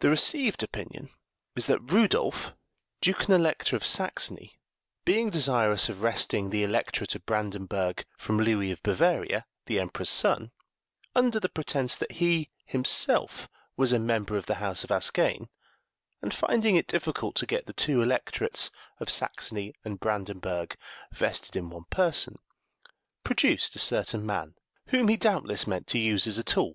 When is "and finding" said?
16.20-16.74